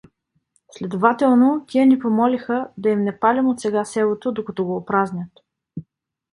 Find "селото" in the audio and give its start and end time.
3.85-4.31